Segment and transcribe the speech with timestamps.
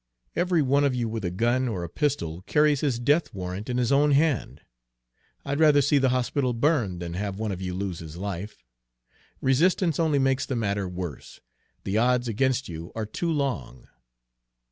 [0.35, 3.77] Every one of you with a gun or a pistol carries his death warrant in
[3.77, 4.61] his own hand.
[5.45, 8.63] I'd rather see the hospital burn than have one of you lose his life.
[9.41, 11.39] Resistance only makes the matter worse,
[11.83, 13.89] the odds against you are too long."